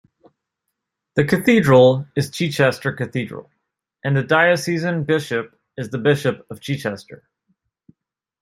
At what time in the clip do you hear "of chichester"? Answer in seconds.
6.49-7.29